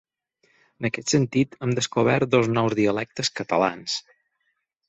[0.81, 4.03] En aquest sentit, hem descobert dos nous dialectes catalans.